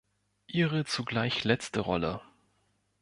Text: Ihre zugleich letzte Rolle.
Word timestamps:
Ihre 0.47 0.83
zugleich 0.85 1.43
letzte 1.43 1.81
Rolle. 1.81 2.21